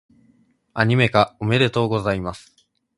[0.73, 2.51] アニメ化、おめでとうございます！